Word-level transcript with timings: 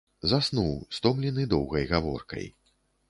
Заснуў, 0.31 0.71
стомлены 0.99 1.45
доўгай 1.53 1.89
гаворкай. 1.93 2.45